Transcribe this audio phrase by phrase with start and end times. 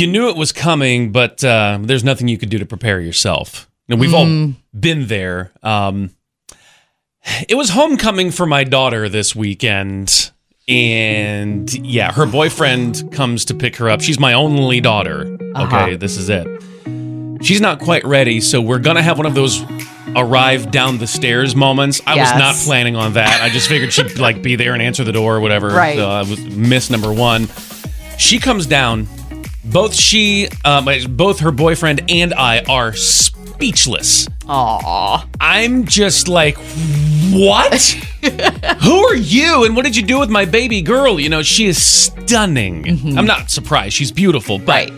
[0.00, 3.70] you knew it was coming, but uh, there's nothing you could do to prepare yourself.
[3.88, 5.50] And we've all been there.
[5.62, 6.10] Um,
[7.48, 10.30] it was homecoming for my daughter this weekend.
[10.68, 14.02] And yeah, her boyfriend comes to pick her up.
[14.02, 15.38] She's my only daughter.
[15.56, 16.46] Okay, this is it.
[17.42, 19.62] She's not quite ready, so we're gonna have one of those
[20.16, 22.00] arrive down the stairs moments.
[22.06, 22.32] I Yes.
[22.32, 23.40] was not planning on that.
[23.42, 25.68] I just figured she'd like be there and answer the door or whatever.
[25.68, 25.96] Right.
[25.96, 27.48] So I was miss number one.
[28.18, 29.08] She comes down.
[29.70, 34.26] Both she, uh, both her boyfriend and I are speechless.
[34.48, 35.26] Aw.
[35.40, 36.56] I'm just like,
[37.32, 37.74] what?
[38.82, 39.64] Who are you?
[39.64, 41.20] And what did you do with my baby girl?
[41.20, 43.16] You know, she is stunning.
[43.18, 43.94] I'm not surprised.
[43.94, 44.92] She's beautiful, but Right.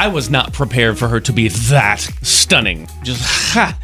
[0.00, 2.88] I was not prepared for her to be that stunning.
[3.02, 3.78] Just ha.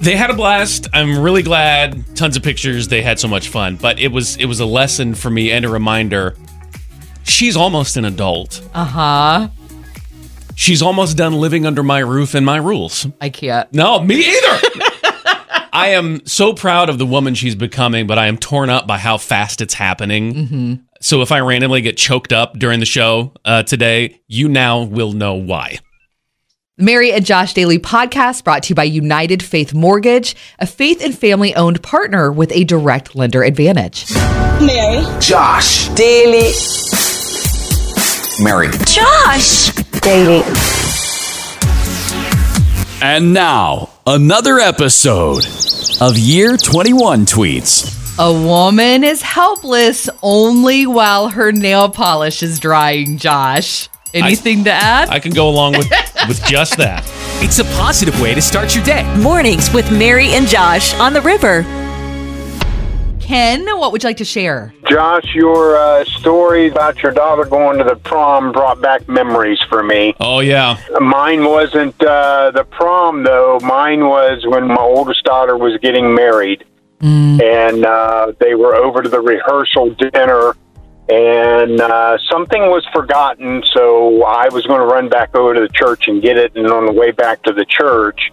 [0.00, 0.86] They had a blast.
[0.92, 2.16] I'm really glad.
[2.16, 2.86] Tons of pictures.
[2.88, 3.76] They had so much fun.
[3.76, 6.36] But it was it was a lesson for me and a reminder.
[7.24, 8.62] She's almost an adult.
[8.74, 9.48] Uh huh.
[10.54, 13.06] She's almost done living under my roof and my rules.
[13.20, 13.72] I can't.
[13.72, 14.60] No, me either.
[15.74, 18.98] I am so proud of the woman she's becoming, but I am torn up by
[18.98, 20.86] how fast it's happening.
[21.00, 25.12] So if I randomly get choked up during the show uh, today, you now will
[25.12, 25.78] know why.
[26.76, 31.16] Mary and Josh Daily podcast brought to you by United Faith Mortgage, a faith and
[31.16, 34.10] family owned partner with a direct lender advantage.
[34.60, 35.04] Mary.
[35.20, 35.88] Josh.
[35.90, 36.52] Daily.
[38.42, 38.68] Mary.
[38.86, 39.70] Josh.
[40.00, 40.42] Dating.
[43.00, 45.44] And now, another episode
[46.00, 48.18] of Year 21 Tweets.
[48.18, 53.88] A woman is helpless only while her nail polish is drying, Josh.
[54.12, 55.08] Anything to add?
[55.08, 55.88] I can go along with
[56.28, 57.02] with just that.
[57.42, 59.02] It's a positive way to start your day.
[59.16, 61.62] Mornings with Mary and Josh on the river.
[63.32, 64.74] Ken, what would you like to share?
[64.90, 69.82] Josh, your uh, story about your daughter going to the prom brought back memories for
[69.82, 70.14] me.
[70.20, 73.58] Oh yeah, Mine wasn't uh, the prom, though.
[73.62, 76.66] Mine was when my oldest daughter was getting married.
[77.00, 80.54] And uh, they were over to the rehearsal dinner,
[81.08, 83.62] and uh, something was forgotten.
[83.72, 86.54] So I was going to run back over to the church and get it.
[86.54, 88.30] And on the way back to the church,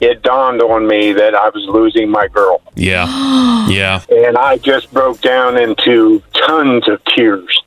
[0.00, 2.62] it dawned on me that I was losing my girl.
[2.74, 3.06] yeah,
[3.68, 4.02] yeah.
[4.10, 7.62] and I just broke down into tons of tears.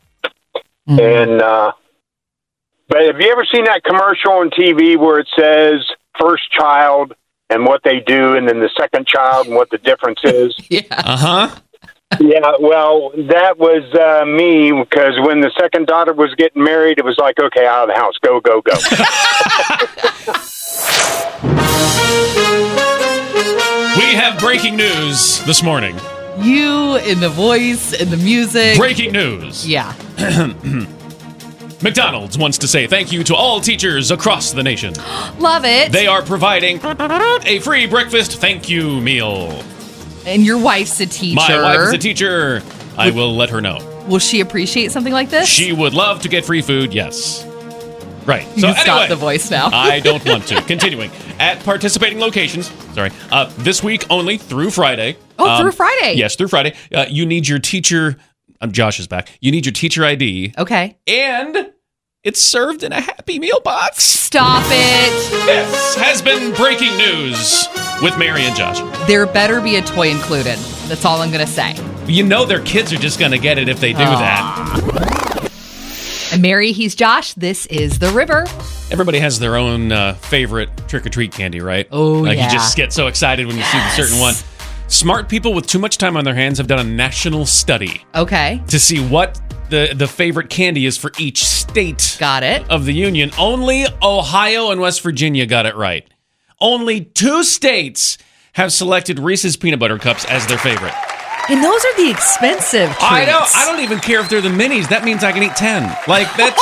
[0.87, 1.71] And uh,
[2.89, 5.85] but have you ever seen that commercial on TV where it says
[6.19, 7.13] first child
[7.49, 10.55] and what they do, and then the second child and what the difference is?
[10.69, 10.81] Yeah.
[10.91, 11.55] Uh huh.
[12.19, 17.05] yeah, well, that was uh, me because when the second daughter was getting married, it
[17.05, 18.73] was like, okay, out of the house, go, go, go.
[24.31, 25.99] have breaking news this morning.
[26.39, 28.77] You in the voice, in the music.
[28.77, 29.67] Breaking news.
[29.67, 29.93] Yeah.
[31.83, 34.93] McDonald's wants to say thank you to all teachers across the nation.
[35.39, 35.91] Love it.
[35.91, 39.63] They are providing a free breakfast thank you meal.
[40.25, 41.35] and your wife's a teacher.
[41.35, 42.61] My wife is a teacher.
[42.97, 43.79] I will let her know.
[44.07, 45.49] Will she appreciate something like this?
[45.49, 47.45] She would love to get free food, yes.
[48.25, 48.45] Right.
[48.55, 49.69] You So can stop the voice now.
[49.73, 50.61] I don't want to.
[50.67, 51.11] Continuing.
[51.39, 55.17] At participating locations, sorry, uh, this week only through Friday.
[55.39, 56.13] Oh, um, through Friday.
[56.15, 56.75] Yes, through Friday.
[56.93, 58.17] Uh, you need your teacher.
[58.61, 59.29] Um, Josh is back.
[59.41, 60.97] You need your teacher ID, Okay.
[61.07, 61.71] and
[62.23, 64.03] it's served in a Happy Meal box.
[64.03, 65.31] Stop it.
[65.47, 67.67] This has been breaking news
[68.03, 68.79] with Mary and Josh.
[69.07, 70.59] There better be a toy included.
[70.87, 71.75] That's all I'm going to say.
[72.05, 75.07] You know their kids are just going to get it if they do that.
[76.41, 77.35] And Mary, he's Josh.
[77.35, 78.45] This is The River.
[78.89, 81.87] Everybody has their own uh, favorite trick or treat candy, right?
[81.91, 82.45] Oh, like yeah.
[82.47, 84.33] you just get so excited when you see the certain one.
[84.87, 88.59] Smart people with too much time on their hands have done a national study Okay.
[88.69, 92.67] to see what the the favorite candy is for each state Got it.
[92.71, 93.29] of the union.
[93.37, 96.07] Only Ohio and West Virginia got it right.
[96.59, 98.17] Only two states
[98.53, 100.93] have selected Reese's peanut butter cups as their favorite.
[101.49, 103.03] And those are the expensive treats.
[103.03, 104.87] I don't I don't even care if they're the minis.
[104.89, 105.83] That means I can eat 10.
[106.07, 106.61] Like that's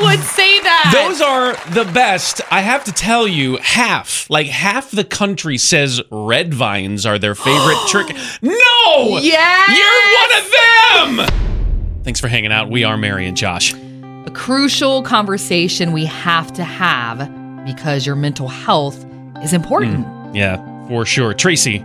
[0.00, 0.90] You would say that.
[0.92, 2.40] Those are the best.
[2.50, 7.34] I have to tell you, half, like half the country says red vines are their
[7.34, 8.08] favorite trick.
[8.42, 9.18] No!
[9.18, 9.64] Yeah.
[9.74, 12.02] You're one of them!
[12.04, 12.68] Thanks for hanging out.
[12.70, 13.74] We are Mary and Josh.
[13.74, 17.18] a crucial conversation we have to have
[17.64, 19.04] because your mental health
[19.42, 20.06] is important.
[20.06, 21.34] Mm, yeah, for sure.
[21.34, 21.84] Tracy.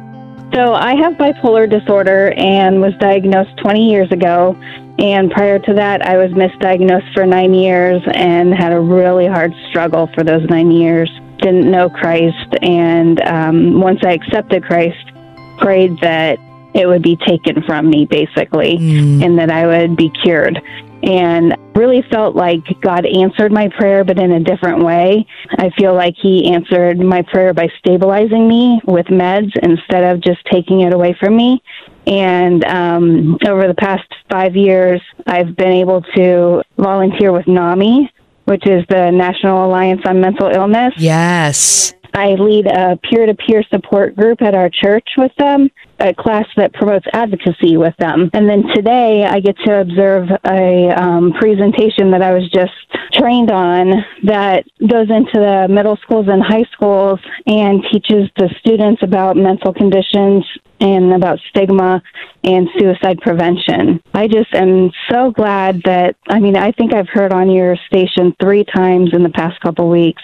[0.54, 4.56] So I have bipolar disorder and was diagnosed 20 years ago.
[5.00, 9.54] And prior to that, I was misdiagnosed for nine years and had a really hard
[9.70, 11.10] struggle for those nine years.
[11.38, 12.56] Didn't know Christ.
[12.62, 15.12] And um, once I accepted Christ,
[15.60, 16.38] prayed that
[16.74, 18.76] it would be taken from me, basically,
[19.24, 20.62] and that I would be cured.
[21.04, 25.26] And really felt like God answered my prayer, but in a different way.
[25.58, 30.40] I feel like He answered my prayer by stabilizing me with meds instead of just
[30.52, 31.62] taking it away from me.
[32.08, 38.12] And um, over the past five years, I've been able to volunteer with NAMI,
[38.46, 40.94] which is the National Alliance on Mental Illness.
[40.98, 41.94] Yes.
[42.14, 45.70] I lead a peer to peer support group at our church with them,
[46.00, 48.30] a class that promotes advocacy with them.
[48.34, 52.74] And then today I get to observe a um, presentation that I was just
[53.14, 53.92] trained on
[54.24, 59.74] that goes into the middle schools and high schools and teaches the students about mental
[59.74, 60.46] conditions
[60.80, 62.02] and about stigma
[62.44, 64.02] and suicide prevention.
[64.14, 68.36] I just am so glad that, I mean, I think I've heard on your station
[68.42, 70.24] three times in the past couple weeks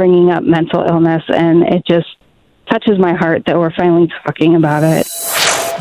[0.00, 2.06] bringing up mental illness, and it just
[2.70, 5.06] touches my heart that we're finally talking about it.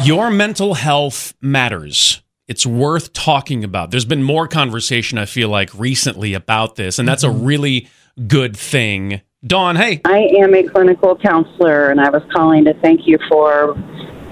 [0.06, 2.21] Your mental health matters.
[2.45, 3.92] It's worth talking about.
[3.92, 7.88] There's been more conversation, I feel like, recently about this, and that's a really
[8.27, 9.21] good thing.
[9.48, 10.01] Dawn, hey.
[10.04, 13.74] I am a clinical counselor, and I was calling to thank you for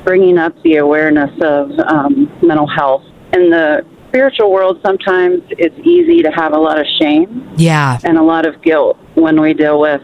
[0.03, 3.03] bringing up the awareness of um, mental health.
[3.31, 7.99] In the spiritual world, sometimes it's easy to have a lot of shame Yeah.
[8.03, 10.01] and a lot of guilt when we deal with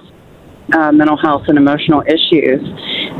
[0.74, 2.62] uh, mental health and emotional issues.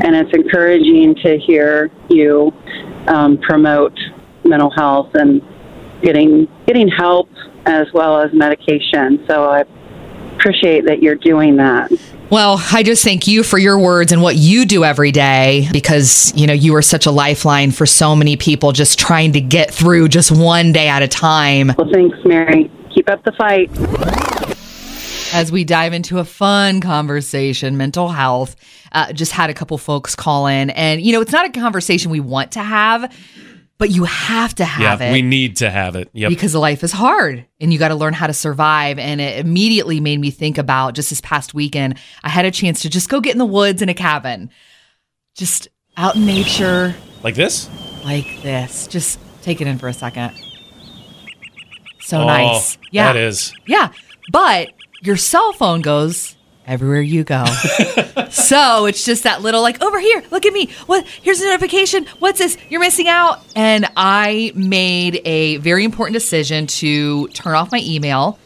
[0.02, 2.52] And it's encouraging to hear you
[3.06, 3.98] um, promote
[4.44, 5.40] mental health and
[6.02, 7.30] getting getting help
[7.66, 9.24] as well as medication.
[9.28, 9.64] So I
[10.36, 11.90] appreciate that you're doing that.
[12.30, 16.32] Well, I just thank you for your words and what you do every day because,
[16.34, 19.72] you know, you are such a lifeline for so many people just trying to get
[19.72, 21.72] through just one day at a time.
[21.78, 22.70] Well, thanks, Mary.
[22.92, 23.70] Keep up the fight.
[25.34, 28.54] As we dive into a fun conversation, mental health,
[28.92, 30.70] uh, just had a couple folks call in.
[30.70, 33.12] And, you know, it's not a conversation we want to have,
[33.76, 35.12] but you have to have yeah, it.
[35.12, 36.08] we need to have it.
[36.12, 36.28] Yep.
[36.28, 39.00] because life is hard and you got to learn how to survive.
[39.00, 42.82] And it immediately made me think about just this past weekend, I had a chance
[42.82, 44.50] to just go get in the woods in a cabin,
[45.34, 45.66] just
[45.96, 46.94] out in nature
[47.24, 47.68] like this?
[48.04, 48.86] like this.
[48.86, 50.32] Just take it in for a second.
[52.02, 52.78] So Oh, nice.
[52.92, 53.12] Yeah.
[53.12, 53.52] That is.
[53.66, 53.90] Yeah.
[54.30, 54.72] But
[55.04, 56.34] your cell phone goes
[56.66, 57.44] everywhere you go.
[58.30, 60.70] so it's just that little like over here, look at me.
[60.86, 62.06] What here's a notification.
[62.18, 62.56] What's this?
[62.70, 63.44] You're missing out.
[63.54, 68.38] And I made a very important decision to turn off my email.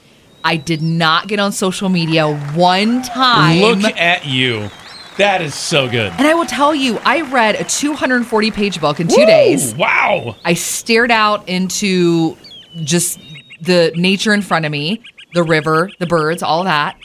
[0.45, 3.81] I did not get on social media one time.
[3.81, 4.71] Look at you.
[5.17, 6.13] That is so good.
[6.13, 9.75] and I will tell you, I read a 240 page book in two days.
[9.75, 10.37] Wow.
[10.45, 12.37] I stared out into
[12.85, 13.19] just
[13.61, 15.03] the nature in front of me,
[15.39, 16.97] the river, the birds, all that,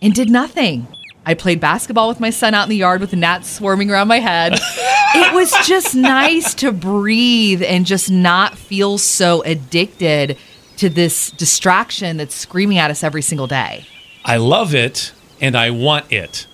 [0.00, 0.88] and did nothing.
[1.26, 4.18] I played basketball with my son out in the yard with gnats swarming around my
[4.18, 4.54] head.
[5.14, 10.38] it was just nice to breathe and just not feel so addicted
[10.78, 13.84] to this distraction that's screaming at us every single day.
[14.24, 16.46] I love it and I want it.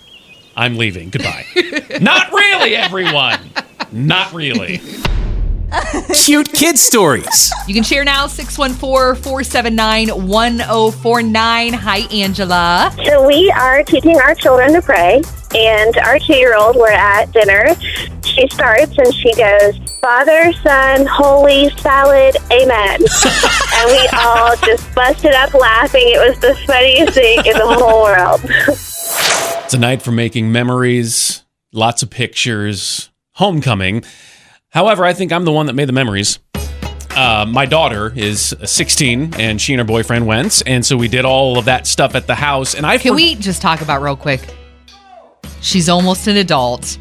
[0.57, 1.11] I'm leaving.
[1.11, 1.47] Goodbye.
[2.01, 3.39] Not really, everyone.
[3.93, 4.81] Not really.
[6.25, 7.53] Cute kid stories.
[7.67, 11.73] You can share now 614 479 1049.
[11.73, 12.95] Hi, Angela.
[13.05, 15.23] So we are teaching our children to pray,
[15.55, 17.75] and our two-year-old, we're at dinner.
[18.25, 23.01] She starts and she goes, Father, Son, Holy Salad, Amen.
[23.75, 26.03] and we all just busted up laughing.
[26.05, 28.41] It was the funniest thing in the whole world.
[29.65, 34.05] It's a night for making memories, lots of pictures, homecoming.
[34.75, 36.41] However, I think I'm the one that made the memories.
[37.17, 40.65] Uh, my daughter is 16 and she and her boyfriend went.
[40.67, 42.75] And so we did all of that stuff at the house.
[42.75, 44.41] And I Can for- we just talk about real quick?
[45.61, 46.99] She's almost an adult.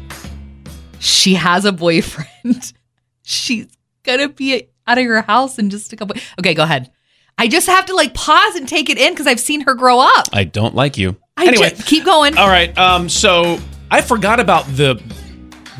[1.00, 2.72] She has a boyfriend.
[3.22, 3.66] She's
[4.04, 6.14] gonna be out of your house in just a couple.
[6.38, 6.92] Okay, go ahead.
[7.36, 9.98] I just have to like pause and take it in because I've seen her grow
[9.98, 10.28] up.
[10.32, 11.16] I don't like you.
[11.36, 12.38] I anyway, just keep going.
[12.38, 12.76] all right.
[12.78, 13.58] Um, so
[13.90, 15.02] I forgot about the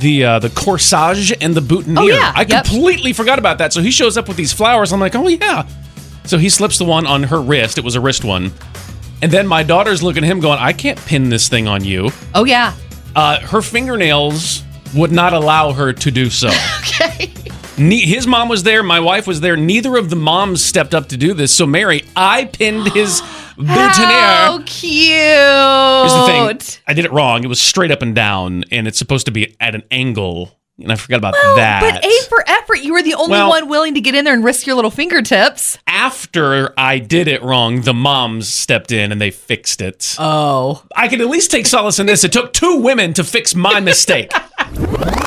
[0.00, 1.98] the uh, the corsage and the boutonniere.
[2.02, 2.32] Oh, yeah.
[2.34, 2.64] I Yep.
[2.66, 3.72] completely forgot about that.
[3.72, 4.92] So he shows up with these flowers.
[4.92, 5.66] I'm like, oh yeah.
[6.24, 7.78] So he slips the one on her wrist.
[7.78, 8.52] It was a wrist one.
[9.22, 12.10] And then my daughter's looking at him, going, "I can't pin this thing on you."
[12.34, 12.74] Oh yeah.
[13.14, 14.62] Uh, her fingernails
[14.94, 16.50] would not allow her to do so.
[16.84, 17.32] Okay.
[17.76, 18.84] Ne- his mom was there.
[18.84, 19.56] My wife was there.
[19.56, 21.52] Neither of the moms stepped up to do this.
[21.52, 23.20] So Mary, I pinned his
[23.56, 23.76] boutonniere.
[23.88, 25.10] How cute.
[25.10, 26.82] Here's the thing.
[26.86, 27.44] I did it wrong.
[27.44, 30.58] It was straight up and down, and it's supposed to be at an angle.
[30.76, 31.80] And I forgot about that.
[31.82, 32.80] But A for effort.
[32.82, 34.90] You were the only Well- one willing to get in there and risk your little
[34.90, 35.78] fingertips.
[35.86, 40.16] After I did it wrong, the moms stepped in and they fixed it.
[40.18, 40.82] Oh.
[40.96, 42.24] I can at least take solace in this.
[42.24, 44.32] It took two women to fix my mistake.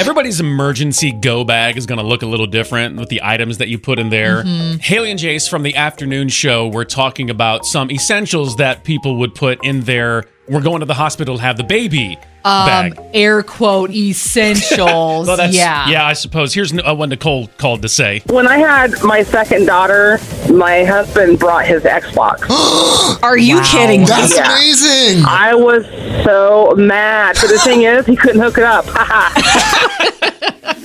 [0.00, 3.68] Everybody's emergency go bag is going to look a little different with the items that
[3.68, 4.42] you put in there.
[4.44, 4.78] Mm-hmm.
[4.78, 9.34] Haley and Jace from the afternoon show were talking about some essentials that people would
[9.34, 13.00] put in their we're going to the hospital to have the baby Um, bag.
[13.14, 15.26] air quote essentials.
[15.28, 15.88] Well, that's, yeah.
[15.88, 16.52] yeah, I suppose.
[16.54, 18.22] Here's uh, what Nicole called to say.
[18.26, 20.18] When I had my second daughter,
[20.52, 22.42] my husband brought his Xbox.
[23.22, 24.04] Are you kidding?
[24.04, 24.52] That's Yeah.
[24.52, 25.24] amazing.
[25.26, 25.84] I was
[26.24, 27.36] so mad.
[27.40, 28.86] But the thing is, he couldn't hook it up.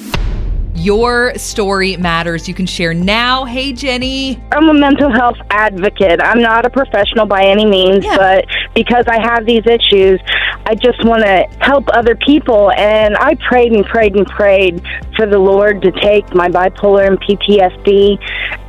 [0.76, 2.48] Your story matters.
[2.48, 3.44] You can share now.
[3.46, 4.40] Hey, Jenny.
[4.52, 6.20] I'm a mental health advocate.
[6.22, 8.18] I'm not a professional by any means, Yeah.
[8.18, 8.46] but
[8.76, 10.20] because I have these issues,
[10.68, 12.72] I just want to help other people.
[12.72, 14.84] And I prayed and prayed and prayed
[15.16, 18.20] for the Lord to take my bipolar and PTSD.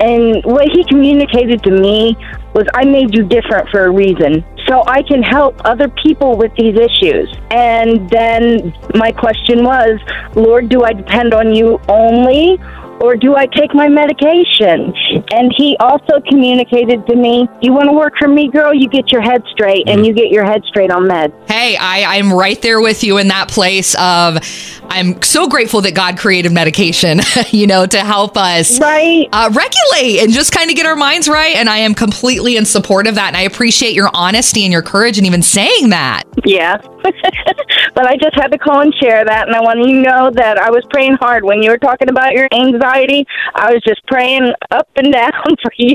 [0.01, 2.17] And what He communicated to me
[2.55, 4.45] was, I made you different for a reason.
[4.67, 7.35] So I can help other people with these issues.
[7.51, 10.01] And then my question was,
[10.35, 12.59] Lord, do I depend on you only?
[13.01, 14.93] Or do I take my medication?
[15.33, 18.73] And he also communicated to me, you want to work for me, girl?
[18.75, 21.33] You get your head straight and you get your head straight on meds.
[21.49, 24.39] Hey, I, I'm right there with you in that place of
[24.89, 29.29] I'm so grateful that God created medication, you know, to help us Right.
[29.33, 31.57] uh, regulate and just kind of get our minds right.
[31.57, 33.29] And I am completely in support of that.
[33.29, 36.23] And I appreciate your honesty and your courage and even saying that.
[36.45, 36.77] Yeah.
[37.95, 39.47] but I just had to call and share that.
[39.47, 42.09] And I want you to know that I was praying hard when you were talking
[42.09, 43.27] about your anxiety.
[43.55, 45.33] I was just praying up and down
[45.63, 45.95] for you.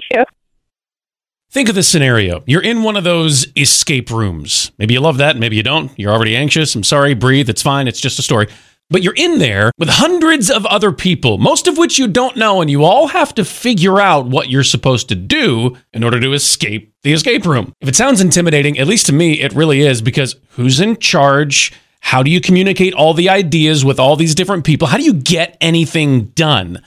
[1.51, 2.43] Think of this scenario.
[2.45, 4.71] You're in one of those escape rooms.
[4.77, 5.91] Maybe you love that, maybe you don't.
[5.99, 6.73] You're already anxious.
[6.75, 7.49] I'm sorry, breathe.
[7.49, 7.89] It's fine.
[7.89, 8.47] It's just a story.
[8.91, 12.59] But you're in there with hundreds of other people, most of which you don't know,
[12.59, 16.33] and you all have to figure out what you're supposed to do in order to
[16.33, 17.73] escape the escape room.
[17.79, 21.71] If it sounds intimidating, at least to me, it really is because who's in charge?
[22.01, 24.89] How do you communicate all the ideas with all these different people?
[24.89, 26.81] How do you get anything done?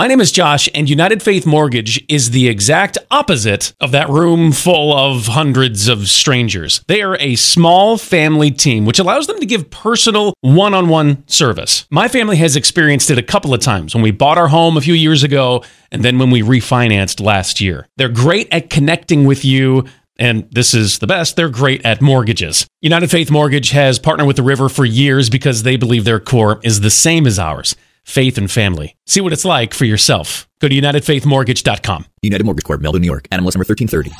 [0.00, 4.52] My name is Josh, and United Faith Mortgage is the exact opposite of that room
[4.52, 6.84] full of hundreds of strangers.
[6.86, 11.26] They are a small family team, which allows them to give personal one on one
[11.26, 11.84] service.
[11.90, 14.80] My family has experienced it a couple of times when we bought our home a
[14.80, 17.88] few years ago, and then when we refinanced last year.
[17.96, 19.84] They're great at connecting with you.
[20.20, 22.68] And this is the best, they're great at mortgages.
[22.80, 26.60] United Faith Mortgage has partnered with the River for years because they believe their core
[26.62, 27.74] is the same as ours
[28.08, 28.96] faith and family.
[29.06, 30.48] See what it's like for yourself.
[30.60, 32.06] Go to UnitedFaithMortgage.com.
[32.22, 33.28] United Mortgage Corp, Melville, New York.
[33.28, 34.10] NMLS number 1330.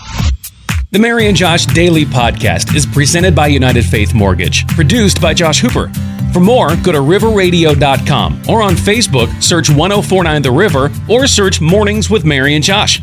[0.90, 5.60] The Mary and Josh Daily Podcast is presented by United Faith Mortgage, produced by Josh
[5.60, 5.90] Hooper.
[6.32, 12.08] For more, go to riverradio.com or on Facebook, search 1049 The River or search Mornings
[12.08, 13.02] with Mary and Josh.